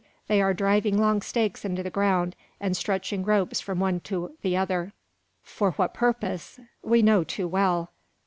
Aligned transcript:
they 0.27 0.41
are 0.41 0.51
driving 0.51 0.97
long 0.97 1.21
stakes 1.21 1.63
into 1.63 1.83
the 1.83 1.91
ground, 1.91 2.35
and 2.59 2.75
stretching 2.75 3.23
ropes 3.23 3.61
from 3.61 3.79
one 3.79 3.99
to 3.99 4.35
the 4.41 4.57
other. 4.57 4.93
For 5.43 5.73
what 5.73 5.93
purpose? 5.93 6.59
We 6.81 7.03
know 7.03 7.23
too 7.23 7.47
well. 7.47 7.91